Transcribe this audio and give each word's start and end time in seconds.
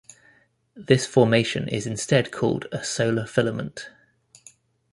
This 0.75 1.05
formation 1.05 1.67
is 1.67 1.85
instead 1.85 2.31
called 2.31 2.65
a 2.71 2.83
solar 2.83 3.27
filament. 3.27 3.91